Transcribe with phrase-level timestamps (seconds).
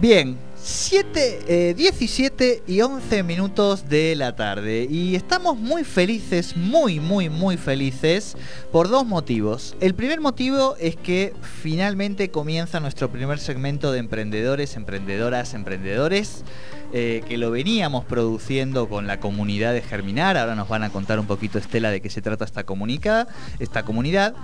[0.00, 6.98] Bien, 7, 17 eh, y 11 minutos de la tarde y estamos muy felices, muy,
[6.98, 8.36] muy, muy felices
[8.72, 9.76] por dos motivos.
[9.80, 16.44] El primer motivo es que finalmente comienza nuestro primer segmento de emprendedores, emprendedoras, emprendedores,
[16.92, 20.36] eh, que lo veníamos produciendo con la comunidad de Germinar.
[20.36, 23.28] Ahora nos van a contar un poquito, Estela, de qué se trata esta, comunica,
[23.58, 24.34] esta comunidad.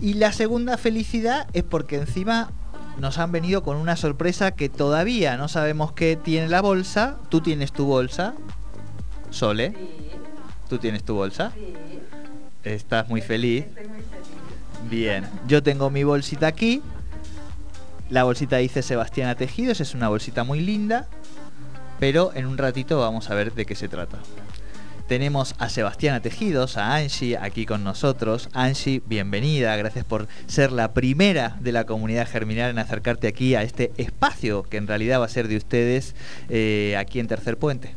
[0.00, 2.52] Y la segunda felicidad es porque encima
[2.98, 7.16] nos han venido con una sorpresa que todavía no sabemos qué tiene la bolsa.
[7.28, 8.34] Tú tienes tu bolsa,
[9.30, 9.74] Sole.
[10.68, 11.52] ¿Tú tienes tu bolsa?
[12.62, 13.66] Estás muy feliz.
[14.88, 16.82] Bien, yo tengo mi bolsita aquí.
[18.10, 21.08] La bolsita dice Sebastiana Tejidos, es una bolsita muy linda,
[21.98, 24.18] pero en un ratito vamos a ver de qué se trata.
[25.06, 28.48] Tenemos a Sebastiana Tejidos, a Angie aquí con nosotros.
[28.54, 33.62] Angie, bienvenida, gracias por ser la primera de la comunidad germinal en acercarte aquí a
[33.62, 36.14] este espacio que en realidad va a ser de ustedes
[36.48, 37.94] eh, aquí en Tercer Puente.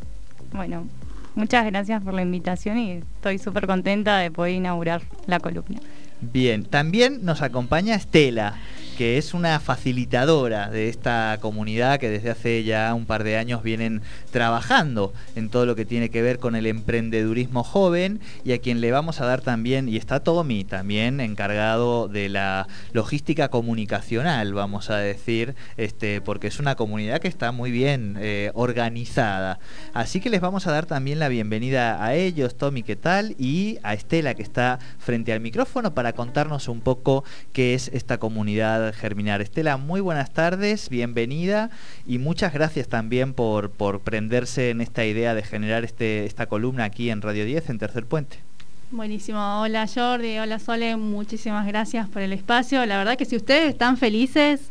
[0.52, 0.86] Bueno,
[1.36, 5.80] muchas gracias por la invitación y estoy súper contenta de poder inaugurar la columna.
[6.20, 8.56] Bien, también nos acompaña Estela
[8.98, 13.62] que es una facilitadora de esta comunidad que desde hace ya un par de años
[13.62, 18.58] vienen trabajando en todo lo que tiene que ver con el emprendedurismo joven y a
[18.58, 24.56] quien le vamos a dar también, y está Tommy también encargado de la logística comunicacional,
[24.56, 29.60] vamos a decir, este, porque es una comunidad que está muy bien eh, organizada.
[29.94, 33.36] Así que les vamos a dar también la bienvenida a ellos, Tommy, ¿qué tal?
[33.38, 37.24] Y a Estela que está frente al micrófono para contarnos un poco
[37.54, 39.42] qué es esta comunidad Germinar.
[39.42, 41.70] Estela, muy buenas tardes, bienvenida
[42.06, 46.86] y muchas gracias también por, por prenderse en esta idea de generar este, esta columna
[46.86, 48.40] aquí en Radio 10, en Tercer Puente.
[48.90, 52.86] Buenísimo, hola Jordi, hola Sole, muchísimas gracias por el espacio.
[52.86, 54.70] La verdad que si ustedes están felices,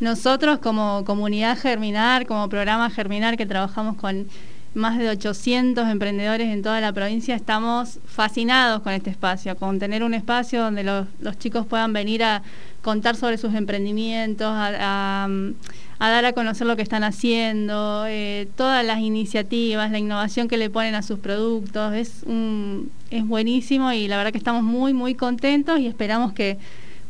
[0.00, 4.28] nosotros como comunidad Germinar, como programa Germinar que trabajamos con
[4.74, 10.04] más de 800 emprendedores en toda la provincia, estamos fascinados con este espacio, con tener
[10.04, 11.06] un espacio donde los,
[11.38, 12.42] chicos puedan venir a
[12.82, 15.28] contar sobre sus emprendimientos, a,
[15.98, 20.70] dar a conocer lo que están haciendo, eh, todas las iniciativas, la innovación que le
[20.70, 21.94] ponen a sus productos.
[21.94, 22.24] Es,
[23.10, 26.58] es buenísimo y la verdad que estamos muy, muy contentos y esperamos que,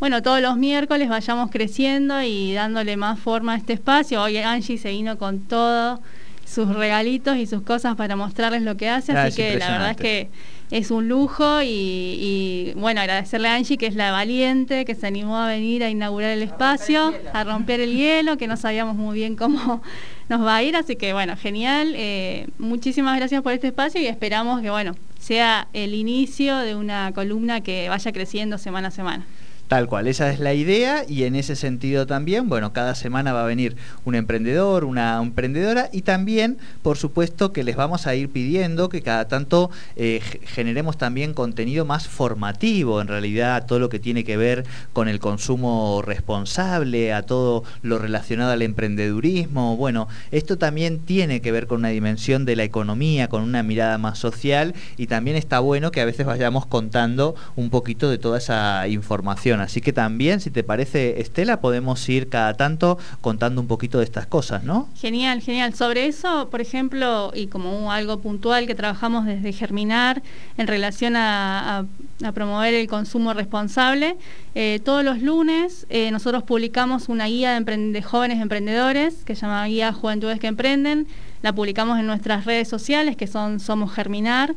[0.00, 4.22] bueno, todos los miércoles vayamos creciendo y dándole más forma a este espacio.
[4.22, 6.00] Hoy Angie se vino con todos
[6.50, 9.90] sus regalitos y sus cosas para mostrarles lo que hace, ah, así que la verdad
[9.92, 10.30] es que
[10.72, 15.38] es un lujo y, bueno, agradecerle a Angie, que es la valiente, que se animó
[15.38, 19.36] a venir a inaugurar el espacio, a romper el hielo, que no sabíamos muy bien
[19.36, 19.82] cómo
[20.28, 21.92] nos va a ir, así que bueno, genial.
[21.96, 27.12] Eh, muchísimas gracias por este espacio y esperamos que bueno, sea el inicio de una
[27.12, 29.26] columna que vaya creciendo semana a semana.
[29.70, 33.44] Tal cual, esa es la idea y en ese sentido también, bueno, cada semana va
[33.44, 38.30] a venir un emprendedor, una emprendedora y también, por supuesto, que les vamos a ir
[38.30, 44.00] pidiendo que cada tanto eh, generemos también contenido más formativo, en realidad, todo lo que
[44.00, 49.76] tiene que ver con el consumo responsable, a todo lo relacionado al emprendedurismo.
[49.76, 53.98] Bueno, esto también tiene que ver con una dimensión de la economía, con una mirada
[53.98, 58.38] más social y también está bueno que a veces vayamos contando un poquito de toda
[58.38, 59.59] esa información.
[59.60, 64.04] Así que también, si te parece, Estela, podemos ir cada tanto contando un poquito de
[64.04, 64.88] estas cosas, ¿no?
[64.96, 65.74] Genial, genial.
[65.74, 70.22] Sobre eso, por ejemplo, y como algo puntual que trabajamos desde Germinar
[70.56, 71.86] en relación a,
[72.34, 74.16] promover el consumo responsable,
[74.54, 79.42] eh, todos los lunes eh, nosotros publicamos una guía de, de jóvenes emprendedores que se
[79.42, 81.06] llama Guía Juventudes que Emprenden.
[81.42, 84.54] La publicamos en nuestras redes sociales que son Somos Germinar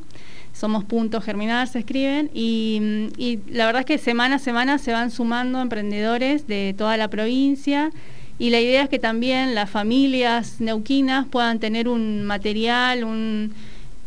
[0.53, 5.11] somos puntos germinar, se escriben, y, la verdad es que semana a semana se van
[5.11, 7.91] sumando emprendedores de toda la provincia,
[8.39, 13.03] y la idea es que también las familias neuquinas puedan tener un material,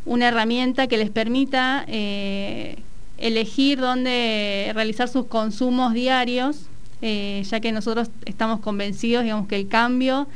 [0.04, 2.76] una herramienta que les permita eh,
[3.18, 6.66] elegir dónde realizar sus consumos diarios,
[7.02, 10.26] eh, ya que nosotros estamos convencidos, digamos, que el cambio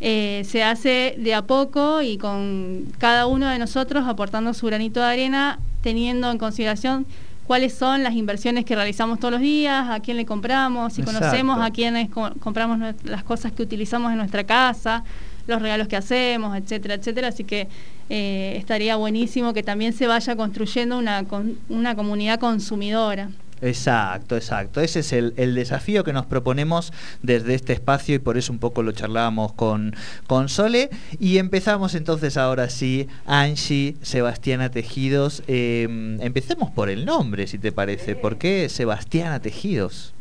[0.00, 5.00] eh, se hace de a poco y con cada uno de nosotros aportando su granito
[5.00, 7.06] de arena, teniendo en consideración
[7.48, 11.60] cuáles son las inversiones que realizamos todos los días, a quién le compramos, si conocemos
[11.60, 15.02] a quiénes compramos las cosas que utilizamos en nuestra casa,
[15.46, 17.28] los regalos que hacemos, etcétera, etcétera.
[17.28, 17.66] Así que
[18.10, 21.24] eh, estaría buenísimo que también se vaya construyendo una,
[21.70, 23.30] una comunidad consumidora.
[23.60, 24.80] Exacto, exacto.
[24.80, 28.82] Ese es el, desafío que nos proponemos desde este espacio y por eso un poco
[28.82, 29.94] lo charlábamos con,
[30.26, 30.90] con Sole.
[31.18, 35.42] Y empezamos entonces ahora sí, Angie, Sebastiana Tejidos.
[35.46, 38.14] Em, empecemos por el nombre, si te parece.
[38.14, 40.14] ¿Por qué Sebastiana Tejidos?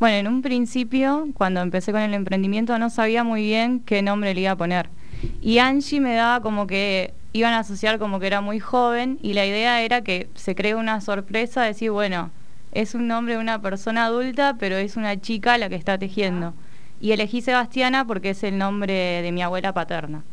[0.00, 4.34] Bueno, en un principio, cuando empecé con el emprendimiento, no sabía muy bien qué nombre
[4.34, 4.88] le iba a poner.
[5.40, 9.34] Y Angie me daba como que iban a asociar como que era muy joven y
[9.34, 12.30] la idea era que se cree una sorpresa, decir, bueno,
[12.74, 16.54] es un nombre de una persona adulta, pero es una chica la que está tejiendo.
[17.00, 20.24] Y elegí Sebastiana porque es el nombre de mi abuela paterna.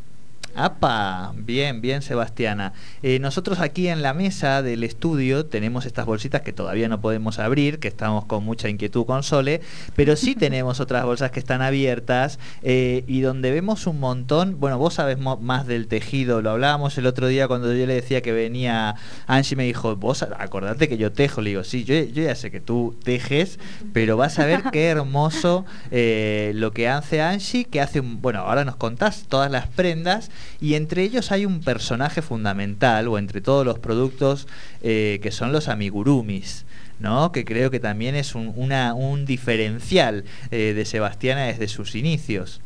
[0.54, 1.32] ¡Apa!
[1.34, 2.74] Bien, bien, Sebastiana.
[3.02, 7.38] Eh, nosotros aquí en la mesa del estudio tenemos estas bolsitas que todavía no podemos
[7.38, 9.62] abrir, que estamos con mucha inquietud con Sole,
[9.96, 14.60] pero sí tenemos otras bolsas que están abiertas eh, y donde vemos un montón.
[14.60, 18.20] Bueno, vos sabes más del tejido, lo hablábamos el otro día cuando yo le decía
[18.20, 18.96] que venía
[19.26, 21.40] Angie, me dijo, vos acordate que yo tejo.
[21.40, 23.58] Le digo, sí, yo, ya sé que tú tejes,
[23.94, 28.20] pero vas a ver qué hermoso eh, lo que hace Angie, que hace un.
[28.20, 33.18] Bueno, ahora nos contás todas las prendas y entre ellos hay un personaje fundamental, o
[33.18, 34.46] entre todos los productos,
[34.82, 36.64] eh, que son los amigurumis.
[36.98, 37.32] ¿no?
[37.32, 42.60] que creo que también es un, una, un diferencial eh, de Sebastiana desde sus inicios.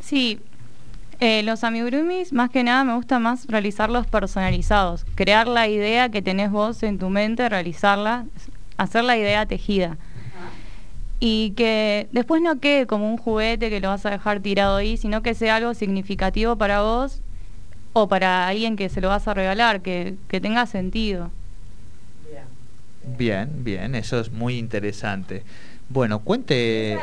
[0.00, 0.40] Sí,
[1.20, 5.04] eh, los amigurumis, más que nada, me gusta más realizarlos personalizados.
[5.14, 8.24] Crear la idea que tenés vos en tu mente, realizarla,
[8.78, 9.98] hacer la idea tejida
[11.24, 14.96] y que después no quede como un juguete que lo vas a dejar tirado ahí,
[14.96, 17.22] sino que sea algo significativo para vos
[17.92, 21.30] o para alguien que se lo vas a regalar, que, que tenga sentido.
[23.04, 25.44] Bien, bien, eso es muy interesante.
[25.92, 26.98] Bueno, cuente.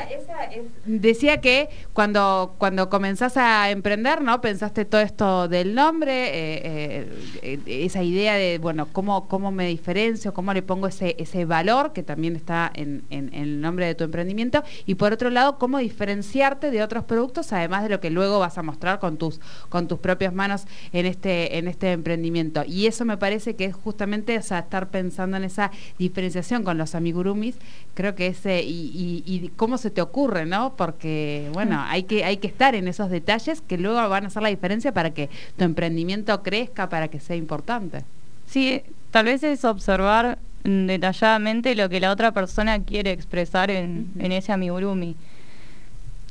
[0.85, 4.41] Decía que cuando, cuando comenzás a emprender, ¿no?
[4.41, 7.07] Pensaste todo esto del nombre, eh,
[7.43, 11.93] eh, esa idea de, bueno, cómo, cómo me diferencio, cómo le pongo ese, ese valor
[11.93, 14.63] que también está en, el nombre de tu emprendimiento.
[14.87, 18.57] Y por otro lado, cómo diferenciarte de otros productos, además de lo que luego vas
[18.57, 19.39] a mostrar con tus,
[19.69, 22.63] con tus propias manos en este, en este emprendimiento.
[22.65, 25.69] Y eso me parece que es justamente, estar pensando en esa
[25.99, 27.55] diferenciación con los amigurumis,
[27.93, 30.73] creo que ese y, cómo se te ocurre, ¿no?
[30.75, 31.85] Porque, bueno, mm.
[31.87, 34.91] hay que, hay que estar en esos detalles que luego van a hacer la diferencia
[34.91, 38.03] para que tu emprendimiento crezca, para que sea importante.
[38.47, 38.81] Sí,
[39.11, 44.51] tal vez es observar detalladamente lo que la otra persona quiere expresar en, en ese
[44.51, 45.15] amigurumi.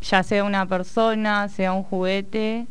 [0.03, 2.67] Ya sea una persona, sea un juguete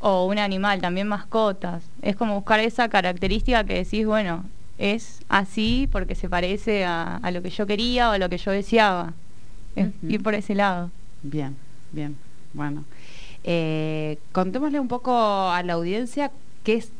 [0.00, 1.82] o un animal, también mascotas.
[2.02, 4.44] Es como buscar esa característica que decís, bueno,
[4.78, 8.52] es así porque se parece a, lo que yo quería o a lo que yo
[8.52, 9.12] deseaba.
[10.02, 10.90] Ir por ese lado.
[11.22, 11.56] Bien,
[11.92, 12.16] bien.
[12.52, 12.84] Bueno,
[13.44, 16.32] eh, contémosle un poco a la audiencia
[16.64, 16.90] qué es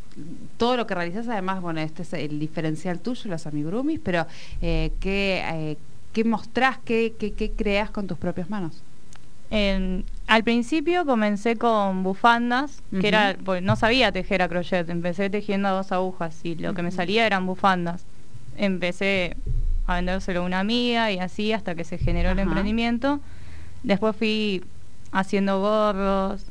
[0.57, 1.29] todo lo que realizas.
[1.29, 4.27] Además, bueno, este es el diferencial tuyo, los amigurumis, pero
[4.61, 5.77] eh, ¿qué, eh,
[6.13, 8.83] ¿qué mostrás, qué, qué, qué creas con tus propias manos?
[9.51, 15.69] Al principio comencé con bufandas, que era, pues no sabía tejer a crochet, empecé tejiendo
[15.69, 18.05] a dos agujas y lo que me salía eran bufandas.
[18.57, 19.37] Empecé
[19.87, 23.21] a vendérselo a una amiga y así hasta que se generó el emprendimiento.
[23.83, 24.65] Después fui
[25.13, 26.45] haciendo gorros.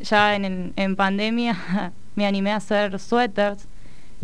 [0.00, 3.66] Ya en, en pandemia me animé a hacer suéteres,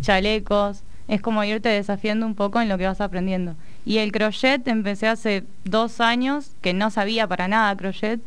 [0.01, 0.83] chalecos.
[1.07, 3.55] Es como irte desafiando un poco en lo que vas aprendiendo.
[3.85, 8.19] Y el crochet empecé hace dos años, que no sabía para nada crochet,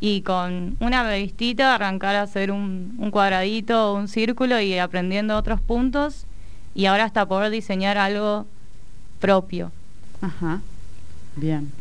[0.00, 5.60] y con una revistita arrancar a hacer un, un cuadradito un círculo y aprendiendo otros
[5.60, 6.24] puntos,
[6.74, 8.46] y ahora hasta poder diseñar algo
[9.20, 9.72] propio.
[10.20, 10.60] Ajá,
[11.36, 11.72] bien.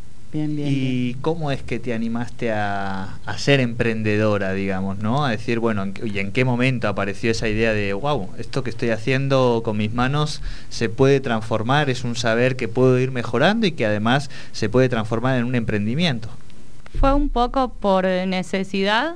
[0.45, 5.25] ¿Y cómo es que te animaste a, ser emprendedora, digamos, ¿no?
[5.25, 8.90] A decir, bueno, ¿y en qué momento apareció esa idea de, wow, esto que estoy
[8.90, 13.71] haciendo con mis manos se puede transformar, es un saber que puedo ir mejorando y
[13.71, 16.30] que además se puede transformar en un emprendimiento?
[17.00, 19.16] Fue un poco por necesidad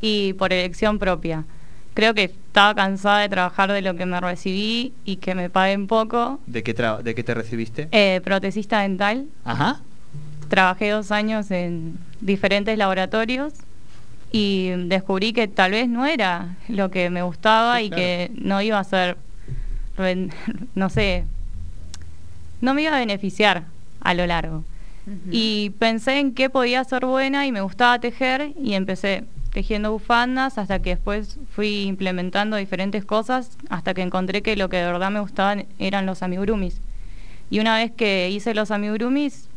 [0.00, 1.44] y por elección propia.
[1.94, 5.86] Creo que estaba cansada de trabajar de lo que me recibí y que me paguen
[5.86, 6.40] poco.
[6.46, 7.88] ¿De qué, de qué te recibiste?
[7.92, 9.26] Eh, protecista dental.
[9.44, 9.80] Ajá.
[10.48, 13.54] Trabajé dos años en diferentes laboratorios
[14.30, 18.78] y descubrí que tal vez no era lo que me gustaba y que no iba
[18.78, 19.16] a ser,
[20.74, 21.24] no sé,
[22.60, 23.64] no me iba a beneficiar
[24.00, 24.64] a lo largo.
[25.30, 30.58] Y pensé en qué podía ser buena y me gustaba tejer y empecé tejiendo bufandas
[30.58, 35.10] hasta que después fui implementando diferentes cosas hasta que encontré que lo que de verdad
[35.10, 36.80] me gustaban eran los amigurumis.
[37.50, 39.48] Y una vez que hice los amigurumis,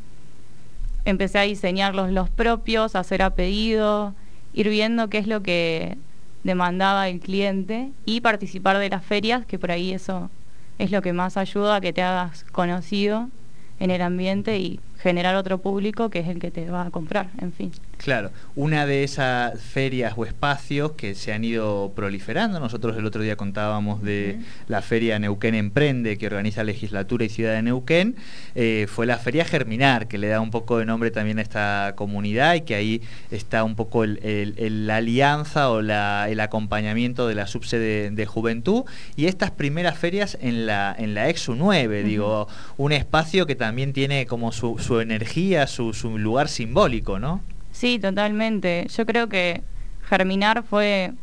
[1.09, 4.13] empecé a diseñarlos los propios, a hacer a pedido,
[4.53, 5.97] ir viendo qué es lo que
[6.43, 10.29] demandaba el cliente y participar de las ferias, que por ahí eso
[10.77, 13.29] es lo que más ayuda a que te hagas conocido
[13.79, 17.29] en el ambiente y generar otro público que es el que te va a comprar,
[17.39, 17.71] en fin.
[17.97, 23.21] Claro, una de esas ferias o espacios que se han ido proliferando, nosotros el otro
[23.21, 28.15] día contábamos de la feria Neuquén Emprende que organiza Legislatura y Ciudad de Neuquén,
[28.55, 31.93] eh, fue la feria Germinar, que le da un poco de nombre también a esta
[31.95, 33.01] comunidad y que ahí
[33.31, 38.83] está un poco la alianza o el acompañamiento de la subsede de juventud.
[39.15, 43.91] Y estas primeras ferias en la, en la Exu 9, digo, un espacio que también
[43.91, 47.41] tiene como su, energía, su, su lugar simbólico, ¿no?
[47.77, 48.87] Sí, totalmente.
[48.89, 49.61] Yo creo que
[50.09, 51.13] Germinar fue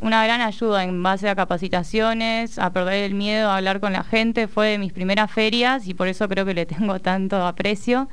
[0.00, 4.02] una gran ayuda en base a capacitaciones, a perder el miedo a hablar con la
[4.02, 4.48] gente.
[4.48, 8.08] Fue de mis primeras ferias y por eso creo que le tengo tanto aprecio.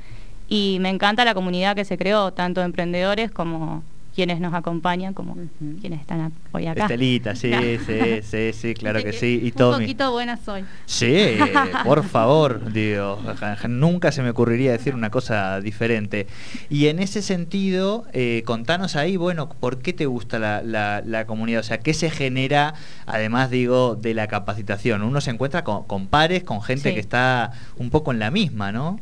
[0.47, 5.35] Y me encanta la comunidad que se creó, tanto emprendedores como quienes nos acompañan como
[5.81, 6.83] quienes están hoy acá.
[6.83, 7.51] Estelita, sí,
[7.85, 9.39] sí, sí, sí, claro que sí.
[9.43, 10.65] Y Un poquito buena soy.
[10.85, 11.37] Sí,
[11.83, 13.19] por favor, digo,
[13.67, 16.27] nunca se me ocurriría decir una cosa diferente.
[16.69, 21.61] Y en ese sentido, eh, contanos ahí, bueno, ¿por qué te gusta la, comunidad?
[21.61, 25.01] O sea, ¿qué se genera, además, digo, de la capacitación?
[25.01, 28.99] Uno se encuentra con, pares, con gente que está un poco en la misma, ¿no?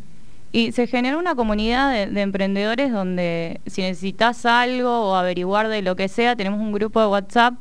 [0.51, 5.95] Y se genera una comunidad de, emprendedores donde si necesitas algo o averiguar de lo
[5.95, 7.53] que sea, tenemos un grupo de WhatsApp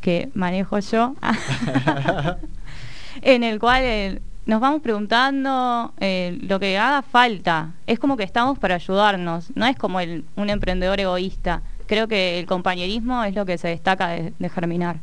[0.00, 1.14] que manejo yo,
[3.22, 7.72] en el cual eh, nos vamos preguntando eh, lo que haga falta.
[7.86, 11.60] Es como que estamos para ayudarnos, no es como un emprendedor egoísta.
[11.86, 15.00] Creo que el compañerismo es lo que se destaca de Germinar.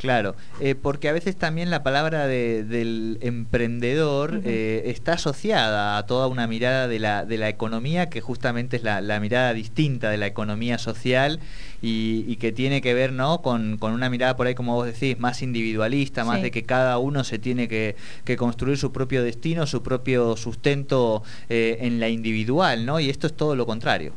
[0.00, 6.26] Claro, eh, porque a veces también la palabra del emprendedor eh, está asociada a toda
[6.26, 10.26] una mirada de la, de la economía que justamente es la, mirada distinta de la
[10.26, 11.38] economía social
[11.82, 13.42] y, que tiene que ver ¿no?
[13.42, 17.22] Con, una mirada por ahí, como vos decís, más individualista, más de que cada uno
[17.22, 17.94] se tiene que,
[18.38, 23.00] construir su propio destino, su propio sustento eh, en la individual, ¿no?
[23.00, 24.14] Y esto es todo lo contrario.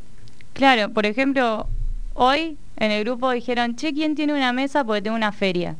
[0.54, 1.68] Claro, por ejemplo,
[2.14, 4.84] hoy en el grupo dijeron, che, ¿quién tiene una mesa?
[4.84, 5.76] Porque tengo una feria.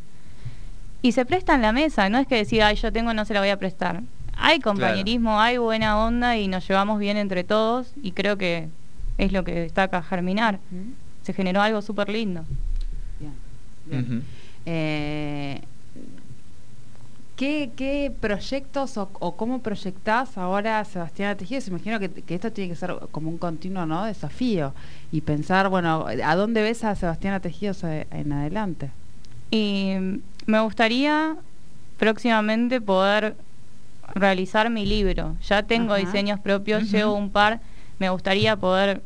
[1.02, 3.40] Y se prestan la mesa, no es que decir, ay, yo tengo, no se la
[3.40, 4.02] voy a prestar.
[4.36, 8.68] Hay compañerismo, hay buena onda y nos llevamos bien entre todos y creo que
[9.18, 10.58] es lo que destaca Germinar.
[11.22, 12.44] Se generó algo súper lindo.
[13.86, 14.24] Bien,
[14.66, 15.60] eh,
[17.36, 21.60] ¿Qué, proyectos o, cómo proyectás ahora Sebastián Tejido?
[21.60, 24.04] Se imagino que, esto tiene que ser como un continuo ¿no?
[24.04, 24.72] desafío
[25.10, 28.90] y pensar, bueno, ¿a dónde ves a Sebastián Tejidos en adelante?
[29.50, 29.94] Y
[30.46, 31.36] me gustaría
[31.98, 33.34] próximamente poder
[34.14, 35.36] realizar mi libro.
[35.48, 37.60] Ya tengo diseños propios, llevo un par.
[37.98, 39.02] Me gustaría poder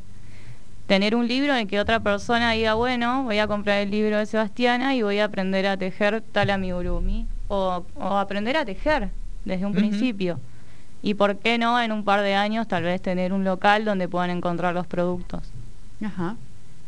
[0.87, 4.27] tener un libro en que otra persona diga, bueno, voy a comprar el libro de
[4.27, 9.11] Sebastiana y voy a aprender a tejer tal amigurumi o, aprender a tejer
[9.45, 10.39] desde un principio.
[11.03, 14.09] Y por qué no en un par de años tal vez tener un local donde
[14.09, 15.43] puedan encontrar los productos.
[16.05, 16.37] Ajá,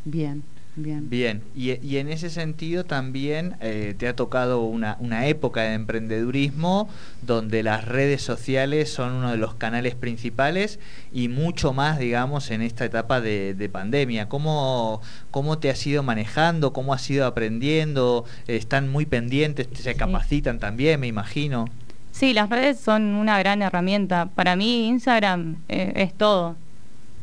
[0.05, 0.43] bien.
[0.76, 1.10] Bien.
[1.10, 6.88] Bien, y, en ese sentido también eh, te ha tocado una, una, época de emprendedurismo
[7.22, 10.78] donde las redes sociales son uno de los canales principales
[11.12, 14.28] y mucho más, digamos, en esta etapa de, pandemia.
[14.28, 16.72] ¿Cómo, ¿Cómo te has ido manejando?
[16.72, 18.24] ¿Cómo has ido aprendiendo?
[18.46, 19.68] ¿Están muy pendientes?
[19.74, 21.66] ¿Se capacitan también, me imagino?
[22.12, 24.26] Sí, las redes son una gran herramienta.
[24.34, 26.56] Para mí Instagram eh, es todo.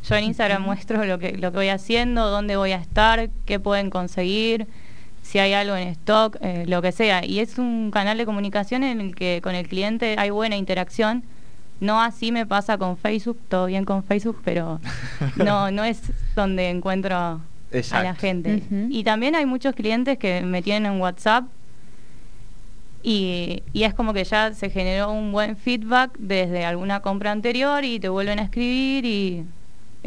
[0.04, 3.60] Yo en Instagram muestro lo que, lo que voy haciendo, dónde voy a estar, qué
[3.60, 4.68] pueden conseguir,
[5.22, 7.26] si hay algo en stock, eh, lo que sea.
[7.26, 11.24] Y es un canal de comunicación en el que con el cliente hay buena interacción.
[11.80, 14.80] No así me pasa con Facebook, todo bien con Facebook, pero
[15.36, 16.02] no, no es
[16.36, 17.42] donde encuentro a
[17.92, 18.64] la gente.
[18.90, 21.44] Y también hay muchos clientes que me tienen en WhatsApp
[23.04, 27.86] y, y, es como que ya se generó un buen feedback desde alguna compra anterior
[27.86, 29.46] y te vuelven a escribir y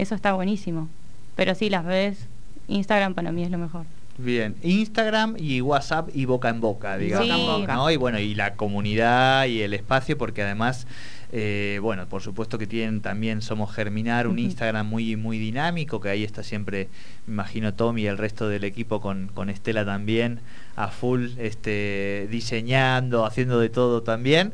[0.01, 0.89] eso está buenísimo.
[1.37, 2.27] Pero sí, las redes,
[2.69, 3.85] Instagram para mí es lo mejor.
[4.19, 7.67] Bien, Instagram y WhatsApp y boca en boca, digamos.
[7.67, 7.91] ¿no?
[7.91, 10.87] Y bueno, y la comunidad y el espacio, porque además,
[11.33, 16.11] eh, bueno, por supuesto que tienen también Somos Germinar, un Instagram muy, muy dinámico, que
[16.11, 16.89] ahí está siempre,
[17.27, 20.41] me imagino, Tommy y el resto del equipo con, con Estela también,
[20.77, 24.53] a full, este, diseñando, haciendo de todo también.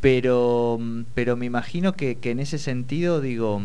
[0.00, 0.78] Pero,
[1.14, 3.60] pero me imagino que, que en ese sentido, digo,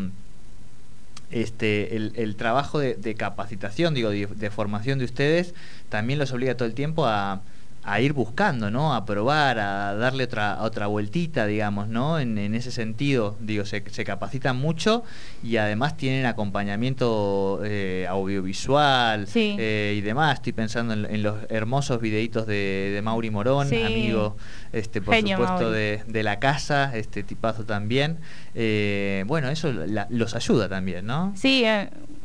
[1.32, 5.54] este, el, trabajo de, capacitación, digo, de, formación de ustedes,
[5.90, 7.42] también los obliga todo el tiempo a,
[7.86, 8.96] a ir buscando, ¿no?
[8.96, 12.20] A probar, a darle otra, otra vueltita, digamos, ¿no?
[12.20, 15.04] En, ese sentido, digo, se, capacitan mucho
[15.44, 20.36] y además tienen acompañamiento eh, audiovisual eh, y demás.
[20.36, 24.36] Estoy pensando en, los hermosos videitos de, de Mauri Morón, amigo,
[24.74, 28.18] este, por supuesto, de, de, la casa, este tipazo también.
[28.56, 29.72] Eh, bueno, eso
[30.10, 31.34] los ayuda también, ¿no?
[31.36, 31.66] Sí,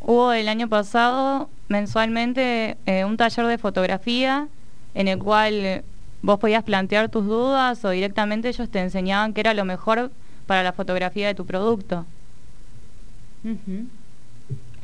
[0.01, 4.49] hubo el año pasado mensualmente un taller de fotografía
[4.95, 5.83] en el cual
[6.23, 10.11] vos podías plantear tus dudas o directamente ellos te enseñaban qué era lo mejor
[10.47, 12.05] para la fotografía de tu producto.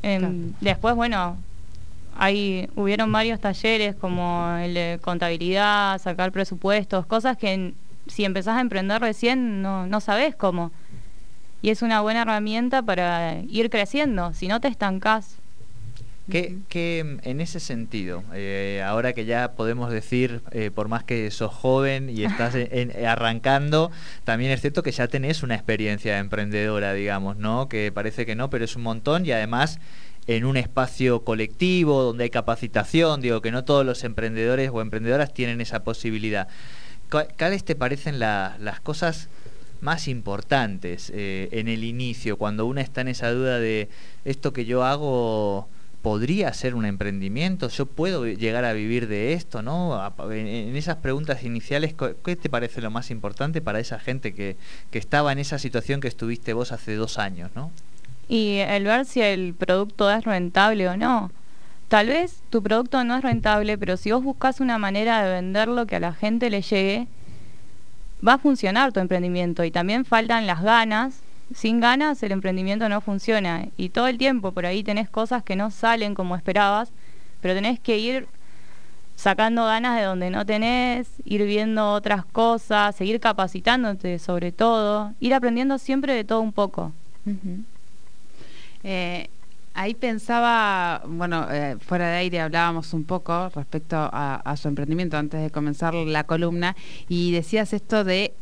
[0.02, 1.36] Em, después, bueno,
[2.16, 7.74] ahí hubieron varios talleres como el de contabilidad, sacar presupuestos, cosas que
[8.06, 10.70] si empezás a emprender recién no, no sabés cómo.
[11.62, 15.36] Y es una buena herramienta para ir creciendo, si no te estancás.
[16.28, 21.52] Que, en ese sentido, eh, ahora que ya podemos decir, eh, por más que sos
[21.52, 22.54] joven y estás
[23.06, 23.92] arrancando,
[24.24, 27.68] también es cierto que ya tenés una experiencia emprendedora, digamos, ¿no?
[27.68, 29.78] Que parece que no, pero es un montón y además
[30.26, 35.32] en un espacio colectivo donde hay capacitación, digo que no todos los emprendedores o emprendedoras
[35.32, 36.48] tienen esa posibilidad.
[37.08, 39.28] ¿Cuáles te parecen las cosas
[39.80, 43.88] más importantes eh, en el inicio, cuando uno está en esa duda de
[44.24, 45.68] esto que yo hago
[46.06, 50.00] podría ser un emprendimiento, yo puedo llegar a vivir de esto, ¿no?
[50.30, 54.56] En esas preguntas iniciales, ¿qué te parece lo más importante para esa gente que,
[54.92, 57.72] que estaba en esa situación que estuviste vos hace dos años, ¿no?
[58.28, 61.32] Y el ver si el producto es rentable o no.
[61.88, 65.88] Tal vez tu producto no es rentable, pero si vos buscas una manera de venderlo
[65.88, 67.08] que a la gente le llegue,
[68.24, 69.64] va a funcionar tu emprendimiento.
[69.64, 71.18] Y también faltan las ganas
[71.54, 75.56] sin ganas el emprendimiento no funciona y todo el tiempo por ahí tenés cosas que
[75.56, 76.90] no salen como esperabas,
[77.40, 78.26] pero tenés que ir
[79.14, 85.34] sacando ganas de donde no tenés, ir viendo otras cosas, seguir capacitándote sobre todo, ir
[85.34, 86.92] aprendiendo siempre de todo un poco.
[88.84, 89.28] Eh,
[89.74, 95.16] ahí pensaba, bueno, eh, fuera de aire hablábamos un poco respecto a, a, su emprendimiento
[95.16, 96.76] antes de comenzar la columna
[97.08, 98.32] y decías esto de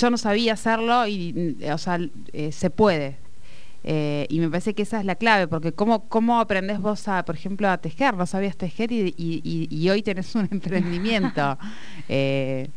[0.00, 1.98] yo no sabía hacerlo y, o sea,
[2.32, 3.16] eh, se puede.
[3.82, 7.24] Eh, y me parece que esa es la clave, porque ¿cómo, cómo aprendés vos, a,
[7.24, 8.14] por ejemplo, a tejer?
[8.14, 11.58] No sabías tejer y, y, hoy tenés un emprendimiento.
[12.08, 12.68] Eh,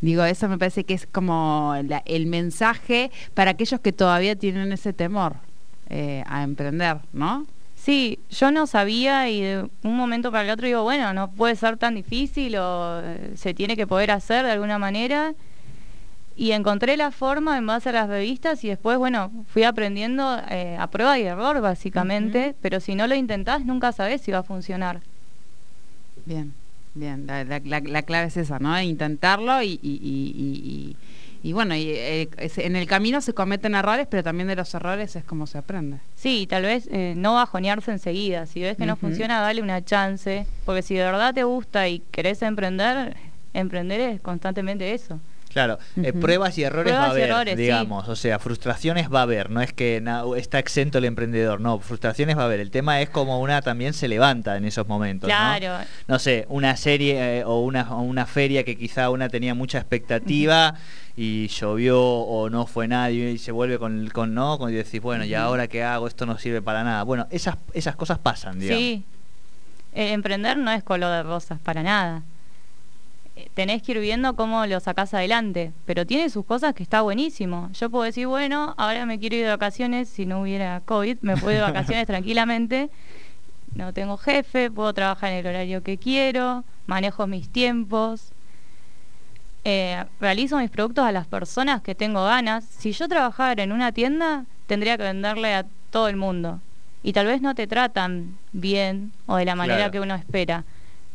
[0.00, 1.74] digo, eso me parece que es como
[2.04, 5.34] el mensaje para aquellos que todavía tienen ese temor
[6.26, 7.46] a emprender, ¿no?
[7.74, 11.56] Sí, yo no sabía y de un momento para el otro digo, bueno, no puede
[11.56, 13.02] ser tan difícil o
[13.34, 15.34] se tiene que poder hacer de alguna manera
[16.40, 20.74] y encontré la forma en base a las revistas y después, bueno, fui aprendiendo eh,
[20.80, 24.42] a prueba y error básicamente, pero si no lo intentás nunca sabés si va a
[24.42, 25.02] funcionar.
[26.24, 26.54] Bien,
[26.94, 28.80] bien, la, clave es esa, ¿no?
[28.80, 30.96] Intentarlo y, y,
[31.42, 35.16] y, bueno, y, eh, en el camino se cometen errores, pero también de los errores
[35.16, 35.98] es como se aprende.
[36.16, 40.46] Sí, tal vez eh, no bajonearse enseguida, si ves que no funciona, dale una chance,
[40.64, 43.14] porque si de verdad te gusta y querés emprender,
[43.52, 45.20] emprender es constantemente eso.
[45.52, 49.50] Claro, eh, pruebas y errores va a haber, digamos, o sea, frustraciones va a haber,
[49.50, 50.02] no es que
[50.36, 52.60] está exento el emprendedor, no, frustraciones va a haber.
[52.60, 55.28] El tema es como una también se levanta en esos momentos.
[55.28, 55.84] Claro.
[56.06, 60.76] No, sé, una serie eh, o, una, una feria que quizá una tenía mucha expectativa
[61.16, 65.02] y llovió o no fue nadie y se vuelve con, con no, con y decís,
[65.02, 66.06] bueno, ¿y ahora qué hago?
[66.06, 67.02] Esto no sirve para nada.
[67.02, 68.82] Bueno, esas, esas cosas pasan, digamos.
[68.82, 69.04] Sí,
[69.92, 72.22] emprender no es color de rosas para nada
[73.54, 75.72] tenés que ir viendo cómo lo sacás adelante.
[75.86, 77.70] Pero tiene sus cosas que está buenísimo.
[77.72, 81.36] Yo puedo decir, bueno, ahora me quiero ir de vacaciones, si no hubiera COVID, me
[81.36, 82.90] puedo ir de vacaciones tranquilamente.
[83.74, 88.32] No tengo jefe, puedo trabajar en el horario que quiero, manejo mis tiempos.
[89.64, 92.64] Eh, realizo mis productos a las personas que tengo ganas.
[92.64, 96.60] Si yo trabajara en una tienda, tendría que venderle a todo el mundo.
[97.02, 100.64] Y tal vez no te tratan bien o de la manera que uno espera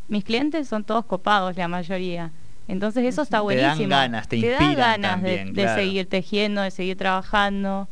[0.07, 2.31] mis clientes son todos copados, la mayoría.
[2.67, 3.75] Entonces eso está buenísimo.
[3.75, 7.87] Te dan ganas, te, te ganas de, seguir tejiendo, de seguir trabajando,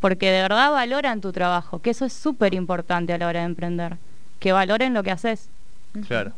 [0.00, 3.46] porque de verdad valoran tu trabajo, que eso es súper importante a la hora de
[3.46, 3.96] emprender,
[4.38, 5.48] que valoren lo que haces.
[6.06, 6.32] Claro.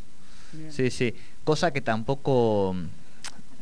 [0.70, 1.14] Sí, sí.
[1.44, 2.76] Cosa que tampoco,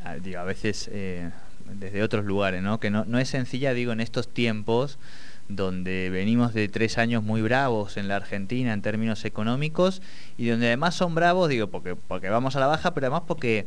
[0.05, 1.31] ah, digo, a veces eh,
[1.75, 2.79] desde otros lugares, ¿no?
[2.79, 4.99] Que no, no es sencilla, digo, en estos tiempos
[5.49, 10.03] donde venimos de tres años muy bravos en la Argentina en términos económicos
[10.37, 13.67] y donde además son bravos, digo, porque, porque vamos a la baja, pero además porque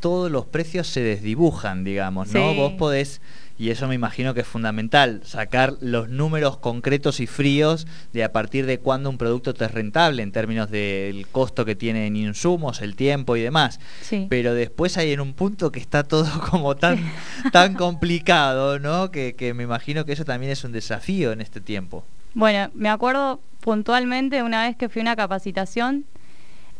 [0.00, 2.52] todos los precios se desdibujan, digamos, ¿no?
[2.52, 2.56] Sí.
[2.56, 3.20] Vos podés
[3.58, 8.32] y eso me imagino que es fundamental, sacar los números concretos y fríos de a
[8.32, 12.16] partir de cuándo un producto te es rentable en términos del costo que tiene en
[12.16, 13.80] insumos, el tiempo y demás.
[14.02, 14.26] Sí.
[14.28, 16.98] Pero después hay en un punto que está todo como tan,
[17.50, 19.10] tan complicado, ¿no?
[19.10, 22.04] Que, que me imagino que eso también es un desafío en este tiempo.
[22.34, 26.04] Bueno, me acuerdo puntualmente una vez que fui a una capacitación,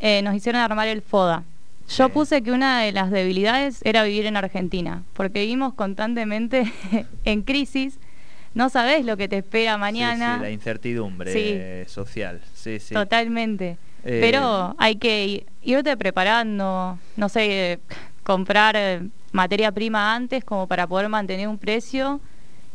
[0.00, 1.44] eh, nos hicieron armar el FODA.
[1.88, 6.72] Yo puse que una de las debilidades era vivir en Argentina, porque vivimos constantemente
[7.24, 7.98] en crisis,
[8.54, 11.40] no sabes lo que te espera mañana, sí, la incertidumbre Sí.
[11.44, 12.40] eh, social.
[12.54, 12.94] Sí, sí.
[12.94, 13.76] totalmente.
[14.04, 17.80] Eh, Pero hay que irte preparando, no sé,
[18.22, 22.20] comprar materia prima antes como para poder mantener un precio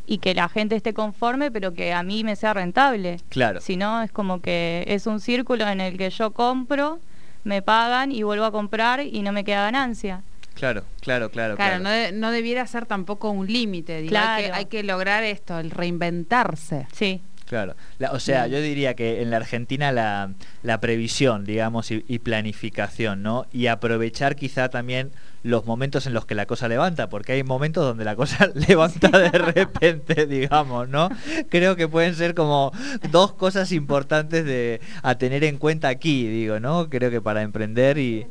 [0.06, 3.18] y que la gente esté conforme, pero que a mí me sea rentable.
[3.30, 3.62] Claro.
[3.62, 7.00] Si no, es como que es un círculo en el que yo compro,
[7.44, 10.24] me pagan y vuelvo a comprar y no me queda ganancia.
[10.54, 11.56] Claro, claro, claro.
[11.56, 11.80] Claro, claro.
[11.84, 13.96] No, de- no debiera ser tampoco un límite.
[13.96, 14.54] hay, que, Claro.
[14.54, 16.88] hay que lograr esto, el reinventarse.
[16.92, 17.22] Sí,
[17.52, 17.76] Claro.
[18.00, 20.32] La- o sea, yo diría que en la Argentina la,
[20.64, 23.46] la previsión, digamos, y, y planificación, ¿no?
[23.52, 25.12] Y aprovechar quizá también
[25.44, 29.10] los momentos en los que la cosa levanta, porque hay momentos donde la cosa levanta
[29.10, 31.10] de repente, digamos, ¿no?
[31.50, 32.72] Creo que pueden ser como
[33.12, 36.90] dos cosas importantes de a tener en cuenta aquí, digo, ¿no?
[36.90, 38.28] Creo que para emprender y...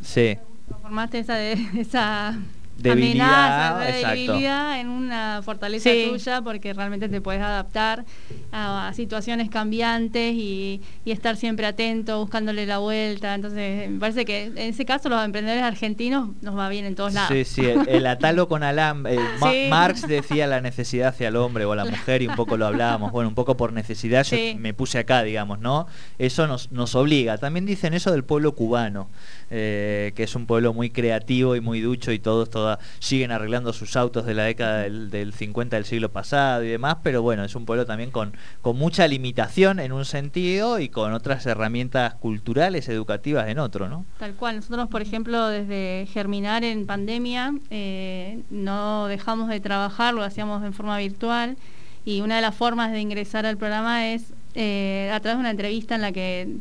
[0.00, 0.38] Sí.
[0.68, 2.38] Transformaste esa, de- esa
[2.78, 6.06] Debilidad, debilidad en una fortaleza Sí.
[6.10, 8.04] tuya porque realmente te puedes adaptar
[8.52, 13.34] a, a situaciones cambiantes y, y estar siempre atento, buscándole la vuelta.
[13.34, 17.14] Entonces, me parece que en ese caso los emprendedores argentinos nos va bien en todos
[17.14, 17.30] lados.
[17.36, 19.14] Sí, sí, el, el atalo con alambre.
[19.14, 19.66] eh, Ma- Sí.
[19.70, 22.66] Marx decía la necesidad hacia el hombre o a la mujer y un poco lo
[22.66, 23.12] hablábamos.
[23.12, 25.86] Bueno, un poco por necesidad yo me puse acá, digamos, ¿no?
[26.18, 27.38] Eso nos, nos obliga.
[27.38, 29.08] También dicen eso del pueblo cubano,
[29.50, 32.50] eh, que es un pueblo muy creativo y muy ducho y todos
[32.98, 36.98] siguen arreglando sus autos de la década del, del 50 del siglo pasado y demás,
[37.02, 41.12] pero bueno, es un pueblo también con, con mucha limitación en un sentido y con
[41.12, 44.04] otras herramientas culturales, educativas en otro, ¿no?
[44.18, 44.56] Tal cual.
[44.56, 50.72] Nosotros, por ejemplo, desde germinar en pandemia, eh, no dejamos de trabajar, lo hacíamos en
[50.72, 51.56] forma virtual.
[52.04, 55.50] Y una de las formas de ingresar al programa es eh, a través de una
[55.50, 56.56] entrevista en la que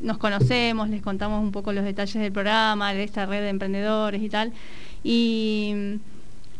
[0.00, 4.22] nos conocemos, les contamos un poco los detalles del programa, de esta red de emprendedores
[4.22, 4.52] y tal.
[5.04, 5.98] Y,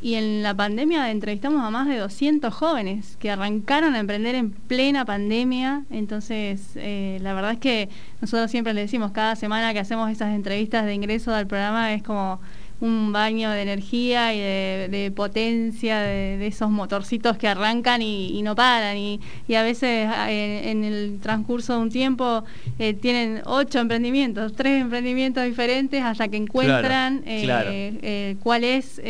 [0.00, 4.50] y en la pandemia entrevistamos a más de 200 jóvenes que arrancaron a emprender en
[4.50, 5.84] plena pandemia.
[5.90, 7.88] Entonces, eh, la verdad es que
[8.20, 12.02] nosotros siempre le decimos, cada semana que hacemos esas entrevistas de ingreso al programa es
[12.02, 12.40] como
[12.80, 18.38] un baño de energía y de, de potencia de, de esos motorcitos que arrancan y,
[18.38, 18.96] y no paran.
[18.96, 22.44] Y, y a veces en, el transcurso de un tiempo
[22.78, 27.70] eh, tienen ocho emprendimientos, tres emprendimientos diferentes hasta que encuentran eh, claro.
[27.72, 29.00] eh, cuál es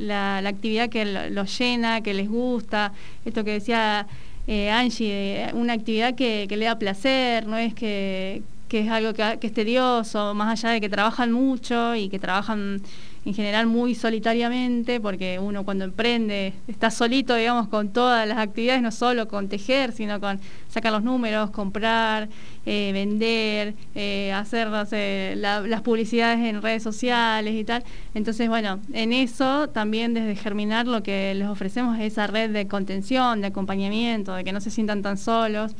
[0.00, 2.92] la, la actividad que lo- los llena, que les gusta.
[3.24, 4.06] Esto que decía
[4.72, 9.38] Angie, una actividad que, que le da placer, no es que, que es algo que,
[9.40, 12.80] que es tedioso, más allá de que trabajan mucho y que trabajan
[13.24, 18.80] en general muy solitariamente, porque uno cuando emprende está solito, digamos, con todas las actividades,
[18.80, 22.28] no solo con tejer, sino con sacar los números, comprar,
[22.64, 27.82] eh, vender, eh, hacer las publicidades en redes sociales y tal.
[28.14, 32.68] Entonces, bueno, en eso también desde Germinar lo que les ofrecemos es esa red de
[32.68, 35.74] contención, de acompañamiento, de que no se sientan tan solos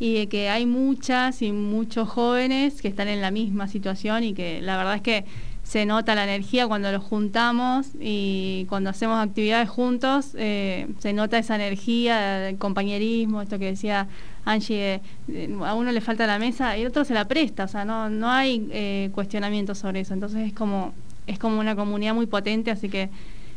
[0.00, 4.34] y de que hay muchas y muchos jóvenes que están en la misma situación y
[4.34, 5.24] que la verdad es que
[5.62, 11.38] se nota la energía cuando los juntamos y cuando hacemos actividades juntos, eh, se nota
[11.38, 14.06] esa energía del compañerismo, esto que decía
[14.44, 17.86] Angie, de- a uno le falta la mesa y otro se la presta, o sea,
[17.86, 20.92] no, no hay eh, cuestionamiento sobre eso, entonces es como,
[21.26, 23.08] es como una comunidad muy potente, así que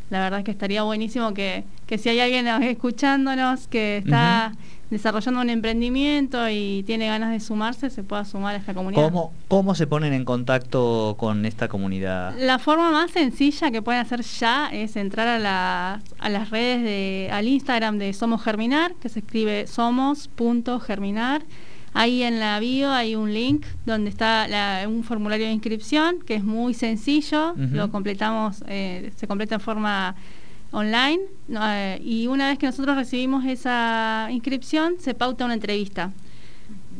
[0.09, 4.53] la verdad es que estaría buenísimo que, que si hay alguien escuchándonos que está
[4.89, 9.03] desarrollando un emprendimiento y tiene ganas de sumarse, se pueda sumar a esta comunidad.
[9.03, 12.33] ¿Cómo, ¿Cómo se ponen en contacto con esta comunidad?
[12.39, 16.83] La forma más sencilla que pueden hacer ya es entrar a, la- a las redes
[16.83, 21.41] de, al Instagram de Somos Germinar, que se escribe somos.germinar.
[21.99, 26.35] Ahí en la bio hay un link donde está la- un formulario de inscripción que
[26.35, 30.15] es muy sencillo, lo completamos, eh, se completa en forma
[30.71, 31.21] online.
[31.49, 36.11] Eh, y una vez que nosotros recibimos esa inscripción se pauta una entrevista.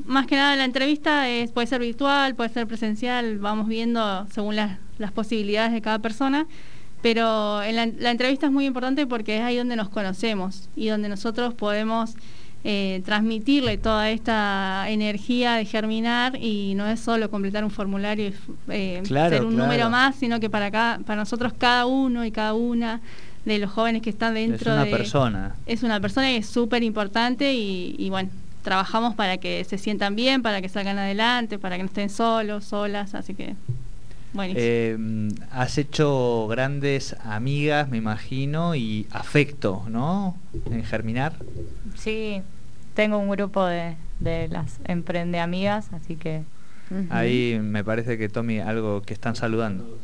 [0.06, 4.56] Más que nada la entrevista es, puede ser virtual, puede ser presencial, vamos viendo según
[4.56, 6.48] las, las posibilidades de cada persona,
[7.04, 10.88] pero en la, la entrevista es muy importante porque es ahí donde nos conocemos y
[10.88, 12.16] donde nosotros podemos
[12.64, 18.34] eh, transmitirle toda esta energía de germinar y no es solo completar un formulario y
[18.70, 19.66] eh, Claro, ser un claro.
[19.66, 23.00] número más, sino que para, cada, para nosotros cada uno y cada una
[23.46, 24.92] de los jóvenes que están dentro es una de...
[24.92, 25.56] persona.
[25.66, 28.30] Es una persona que es súper importante y, y bueno,
[28.64, 32.66] trabajamos para que se sientan bien, para que salgan adelante, para que no estén solos,
[32.66, 33.56] solas, así que.
[34.36, 34.98] Eh,
[35.52, 40.38] has hecho grandes amigas, me imagino, y afecto, ¿no?
[40.70, 41.34] En germinar.
[41.96, 42.42] Sí,
[42.94, 46.44] tengo un grupo de, de las emprende amigas, así que.
[47.10, 50.00] Ahí me parece que Tommy, algo que están saludando.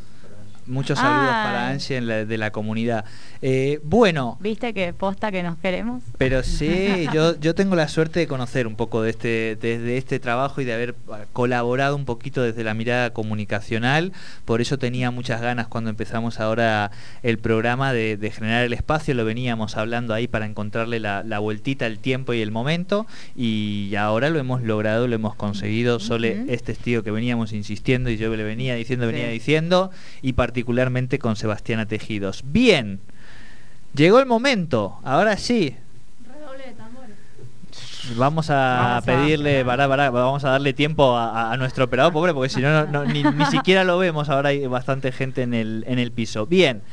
[0.66, 1.44] Muchos saludos Ah.
[1.46, 3.06] para Angie en la- de la comunidad.
[3.42, 6.02] Eh, bueno, viste que posta que nos queremos.
[6.18, 10.20] pero sí, yo, yo tengo la suerte de conocer un poco de este, desde este
[10.20, 10.96] trabajo y de haber
[11.34, 14.14] colaborado un poquito desde la mirada comunicacional.
[14.46, 16.92] Por eso tenía muchas ganas cuando empezamos ahora
[17.24, 19.14] el programa de, de generar el espacio.
[19.16, 23.06] Lo veníamos hablando ahí para encontrarle la, la vueltita, el tiempo y el momento.
[23.36, 26.00] Y ahora lo hemos logrado, lo hemos conseguido.
[26.00, 29.32] Sole es testigo que veníamos insistiendo y yo le venía diciendo, venía Sí.
[29.34, 29.92] diciendo.
[30.22, 32.44] Y particularmente con Sebastiana Tejidos.
[32.46, 33.00] Bien.
[33.96, 35.76] Llegó el momento, ahora sí,
[36.32, 37.16] Redoble de tambores.
[38.16, 42.50] Vamos a Vamos a- pedirle, vamos a darle tiempo a, a nuestro operador, pobre, porque
[42.50, 44.30] si no, no- no, ni, ni siquiera lo vemos.
[44.30, 46.46] Ahora hay bastante gente en el, en el piso.
[46.46, 46.84] Bien,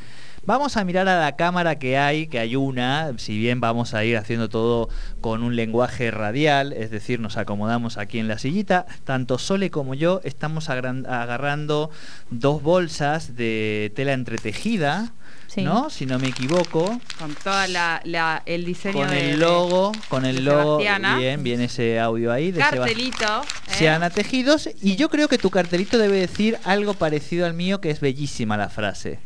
[0.43, 4.03] vamos a mirar a la cámara que hay, que hay una, si bien vamos a
[4.03, 4.89] ir haciendo todo
[5.21, 9.93] con un lenguaje radial, es decir, nos acomodamos aquí en la sillita, tanto Sole como
[9.93, 11.91] yo estamos agarrando
[12.29, 15.13] dos bolsas de tela entretejida,
[15.47, 15.63] Sí.
[15.63, 15.89] ¿no?
[15.89, 16.97] Si no me equivoco.
[17.19, 21.17] Con toda la, la- el diseño Con de- el de- logo, con el logo, Sebastiana.
[21.17, 23.41] bien, viene ese audio ahí de cartelito.
[23.43, 23.73] ¿eh?
[23.73, 27.89] Sean Tejidos y yo creo que tu cartelito debe decir algo parecido al mío, que
[27.89, 29.19] es bellísima la frase.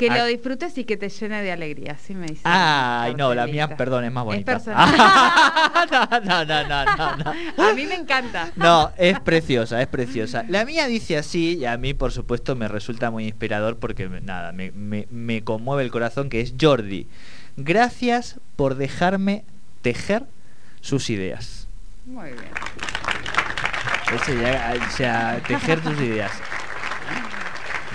[0.00, 0.16] Que Ah.
[0.18, 2.40] lo disfrutes y que te llene de alegría, así me dice.
[2.44, 4.52] Ay, no, la mía, perdón, es más Es bonita.
[4.52, 4.96] personal.
[6.24, 7.16] no, no, no,
[7.56, 7.64] no.
[7.68, 8.50] A mí me encanta.
[8.56, 10.44] No, es preciosa, es preciosa.
[10.48, 14.52] La mía dice así y a mí, por supuesto, me resulta muy inspirador porque, nada,
[14.52, 17.06] me, me- me conmueve el corazón, que es Jordi.
[17.58, 19.44] Gracias por dejarme
[19.82, 20.24] tejer
[20.80, 21.68] sus ideas.
[22.06, 22.44] Muy bien.
[24.14, 26.32] Ese ya, o sea, tejer tus ideas.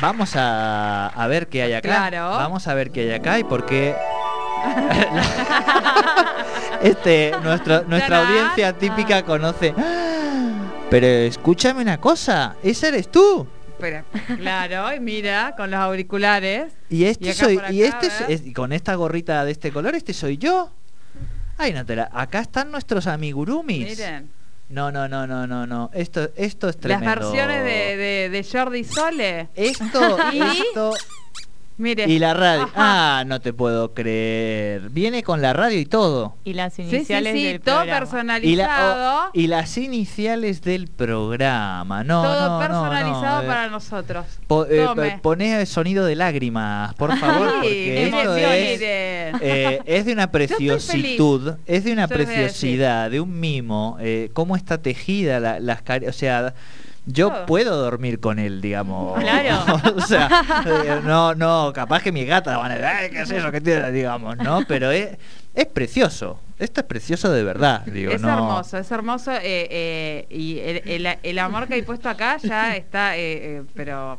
[0.06, 2.10] Vamos a, a ver qué hay acá.
[2.10, 2.30] Claro.
[2.30, 3.96] Vamos a ver qué hay acá y por qué.
[6.84, 9.74] este, nuestro, nuestra audiencia típica conoce.
[10.92, 13.48] Pero escúchame una cosa, ese eres tú.
[13.80, 14.04] Pero,
[14.38, 16.74] claro, y mira, con los auriculares.
[16.90, 20.14] Y este Y soy, y este es- es- con esta gorrita de este color, este
[20.14, 20.70] soy yo.
[21.58, 23.90] Ay, no te la- acá están nuestros amigurumis.
[23.90, 24.30] Miren.
[24.68, 25.92] No, no, no, no, no, no.
[25.94, 27.32] Esto, esto es Las tremendo.
[27.32, 29.50] versiones de, de, de Jordi Sole.
[29.56, 30.42] Esto, ¿Y?
[30.42, 30.92] esto
[31.78, 32.06] Mire.
[32.08, 32.64] y la radio.
[32.64, 33.20] Ajá.
[33.20, 34.90] Ah, no te puedo creer.
[34.92, 36.36] Viene con la radio y todo.
[36.46, 37.98] Y las Sí, sí, iniciales sí, del todo programa.
[37.98, 38.96] Y, personalizado.
[38.98, 42.04] la, oh, y las iniciales del programa.
[42.04, 44.26] No, todo no, no, personalizado no, eh, para nosotros.
[44.48, 50.32] po- eh, poné sonido de lágrimas, por favor, Sí, porque esto es, eh, de una
[50.32, 56.14] preciositud, es de una preciosidad, de un mimo, eh, cómo está tejida la- las o
[56.14, 56.54] sea,
[57.06, 59.20] yo puedo dormir con él, digamos.
[59.20, 59.80] Claro.
[59.96, 60.30] o sea,
[60.66, 63.62] eh, no, no, capaz que mi gata van a decir, "Ay, ¿qué es eso que
[63.62, 63.92] tiene?
[63.92, 64.62] Digamos, ¿no?
[64.68, 65.10] Pero es,
[65.54, 66.40] es precioso.
[66.58, 68.30] Esto es precioso de verdad, digo, es no.
[68.34, 69.32] hermoso, es hermoso.
[69.34, 73.64] eh, eh, y el, el- el amor que hay puesto acá ya está, eh, eh,
[73.76, 74.18] pero.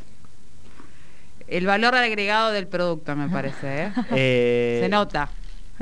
[1.47, 3.91] El valor agregado del producto, me parece.
[4.11, 5.29] Eh, Se nota.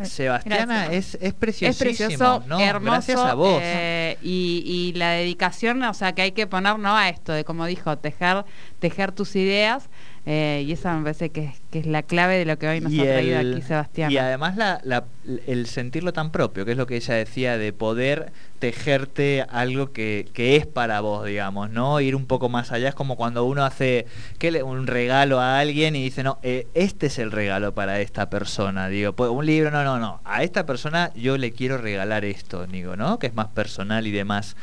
[0.03, 2.59] Sebastiana es, es preciosísimo, Es precioso, ¿no?
[2.59, 2.91] hermoso.
[2.91, 3.59] Gracias a vos.
[3.63, 7.43] eh, y, y la dedicación, o sea, que hay que poner no a esto, de
[7.45, 8.43] como dijo, tejer,
[8.79, 9.89] tejer tus ideas.
[10.27, 12.81] Eh, y esa me parece que, es- que es la clave de lo que hoy
[12.81, 14.11] nos Y ha traído el- aquí Sebastián.
[14.11, 15.05] Y además la, la-
[15.45, 20.27] el sentirlo tan propio, que es lo que ella decía, de poder tejerte algo que,
[20.33, 21.99] que es para vos, digamos, ¿no?
[22.01, 24.07] Ir un poco más allá, es como cuando uno hace
[24.39, 27.99] ¿qué le- un regalo a alguien y dice, no, eh, este es el regalo para
[28.01, 31.77] esta persona, digo, pues, un libro, no, no, no, a esta persona yo le quiero
[31.77, 33.19] regalar esto, digo, ¿no?
[33.19, 34.55] Que es más personal y demás.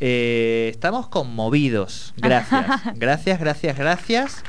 [0.00, 4.42] Eh, estamos conmovidos, gracias, gracias, gracias, gracias.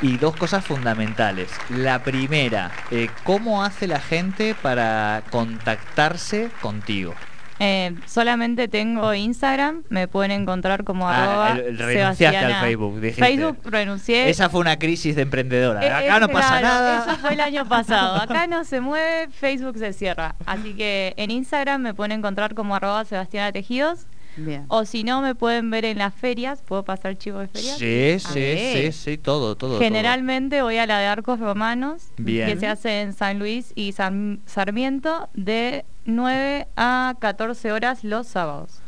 [0.00, 1.50] Y dos cosas fundamentales.
[1.70, 7.14] La primera, eh, ¿cómo hace la gente para contactarse contigo?
[7.60, 12.60] Eh, solamente tengo Instagram, me pueden encontrar como Ah, arroba renunciaste al.
[12.60, 13.24] Facebook, dijiste.
[13.24, 14.30] Facebook renuncié.
[14.30, 15.84] Esa fue una crisis de emprendedora.
[15.84, 16.98] Eh, Acá eh, no pasa claro, nada.
[17.04, 18.14] Eso fue el año pasado.
[18.22, 20.36] Acá no se mueve, Facebook se cierra.
[20.46, 24.06] Así que en Instagram me pueden encontrar como arroba Sebastiana Tejidos.
[24.38, 24.64] Bien.
[24.68, 26.62] O si no, me pueden ver en las ferias.
[26.62, 27.76] ¿Puedo pasar chivo de ferias?
[27.78, 29.78] Sí, sí, sí, sí, todo, todo.
[29.78, 32.48] Generalmente voy a la de Arcos Romanos, Bien.
[32.48, 38.26] que se hace en San Luis y San- Sarmiento de 9 a 14 horas los
[38.26, 38.80] sábados.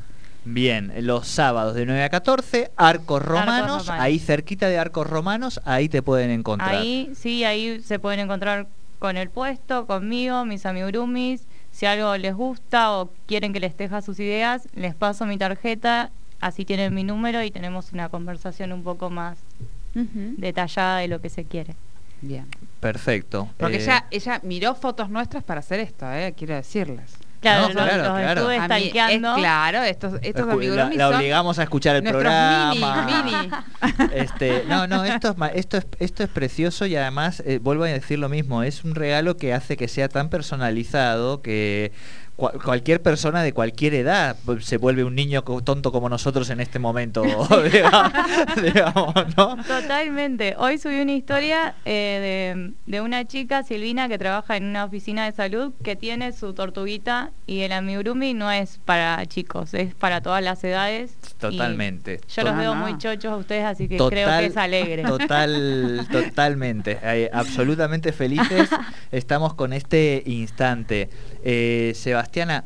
[0.44, 3.88] Bien, los sábados de 9 a 14, Arcos Romanos, Romanos.
[3.90, 6.76] ahí cerquita de Arcos Romanos, ahí te pueden encontrar.
[6.76, 8.66] Ahí, sí, ahí se pueden encontrar
[8.98, 11.42] con el puesto, conmigo, mis amigurumis.
[11.80, 16.10] Si algo les gusta o quieren que les teja sus ideas, les paso mi tarjeta,
[16.38, 19.38] así tienen mi número y tenemos una conversación un poco más
[19.94, 21.76] detallada de lo que se quiere.
[22.20, 22.46] Bien.
[22.80, 23.48] Perfecto.
[23.56, 27.14] Porque Eh, ella, ella miró fotos nuestras para hacer esto, eh, quiero decirles.
[27.40, 28.40] Claro, No, los, claro, los claro.
[28.40, 32.74] estuve A mí, es claro, estos, estos escu- amigurumis la, obligamos a escuchar el programa.
[32.74, 33.50] mini, mini.
[34.14, 37.84] Este, no, no, esto es, ma- esto es, esto es precioso y además, eh, vuelvo
[37.84, 41.92] a decir lo mismo, es un regalo que hace que sea tan personalizado que
[42.40, 46.60] cua- cualquier persona de cualquier edad pues, se vuelve un niño tonto como nosotros en
[46.60, 47.22] este momento,
[47.72, 48.12] digamos,
[48.62, 49.56] digamos, ¿no?
[49.64, 50.54] Totalmente.
[50.58, 55.24] Hoy subí una historia eh, de, de una chica, Silvina, que trabaja en una oficina
[55.26, 60.20] de salud que tiene su tortuguita y el amigurumi no es para chicos, es para
[60.22, 61.16] todas las edades.
[61.38, 62.20] Totalmente.
[62.34, 65.02] Yo los veo muy chochos a ustedes, así que Total- creo que es alegre.
[65.02, 66.98] Total, totalmente.
[67.02, 68.68] eh, absolutamente felices
[69.12, 71.10] estamos con este instante.
[71.42, 71.92] Eh,
[72.30, 72.64] Sebastiana,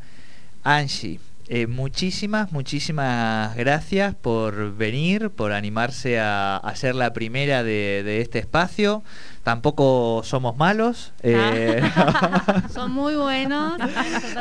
[0.63, 8.03] Angie, eh, muchísimas, muchísimas gracias por venir, por animarse a, a ser la primera de,
[8.05, 9.03] de este espacio.
[9.45, 11.13] Tampoco somos malos.
[11.21, 11.79] eh,
[12.73, 13.73] Son muy buenos.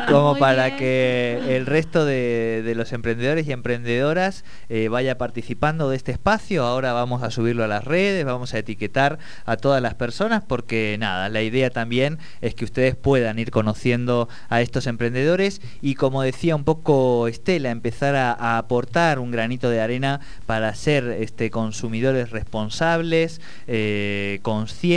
[0.08, 0.78] como muy para bien.
[0.78, 6.64] que el resto de, de los emprendedores y emprendedoras eh, vaya participando de este espacio.
[6.64, 10.96] Ahora vamos a subirlo a las redes, vamos a etiquetar a todas las personas porque
[10.98, 16.22] nada, la idea también es que ustedes puedan ir conociendo a estos emprendedores y como
[16.22, 21.50] decía un poco Estela, empezar a, a aportar un granito de arena para ser este,
[21.50, 24.93] consumidores responsables, eh, conscientes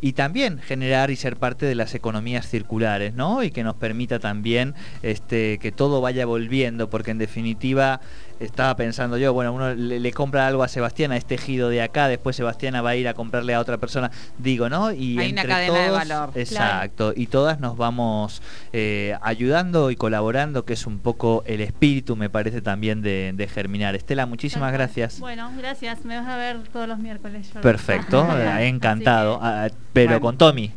[0.00, 3.42] y también generar y ser parte de las economías circulares, ¿no?
[3.42, 8.00] Y que nos permita también este, que todo vaya volviendo, porque en definitiva
[8.44, 11.80] estaba pensando yo, bueno, uno le, le compra algo a Sebastián, a este tejido de
[11.80, 14.92] acá, después Sebastiana va a ir a comprarle a otra persona, digo, ¿no?
[14.92, 16.30] Y Hay una entre cadena de todos- valor.
[16.34, 18.42] Exacto, y todas nos vamos
[18.74, 23.48] eh, ayudando y colaborando, que es un poco el espíritu, me parece también de, de
[23.48, 23.94] germinar.
[23.94, 25.20] Estela, muchísimas gracias.
[25.20, 26.04] Bueno, gracias.
[26.04, 27.46] Me vas a ver todos los miércoles.
[27.52, 27.62] Jordi.
[27.62, 29.38] Perfecto, eh, encantado.
[29.40, 30.20] que, Ah, pero Bueno.
[30.20, 30.72] con Tommy.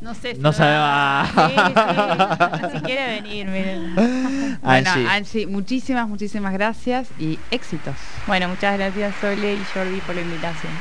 [0.00, 1.50] No sé si No va- sabemos.
[1.50, 2.76] Sí, sí.
[2.78, 3.94] Si quiere venir, miren.
[4.62, 5.08] Bueno, Angie.
[5.08, 7.94] Angie, muchísimas, muchísimas gracias y éxitos.
[8.26, 10.72] Bueno, muchas gracias Sole y Jordi por la invitación.